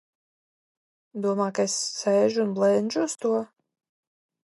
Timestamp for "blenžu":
2.59-3.07